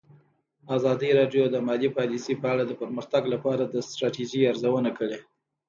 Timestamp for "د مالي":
1.49-1.89